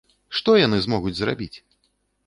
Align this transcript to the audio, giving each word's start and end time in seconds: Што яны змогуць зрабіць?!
Што 0.37 0.55
яны 0.61 0.81
змогуць 0.87 1.15
зрабіць?! 1.23 1.55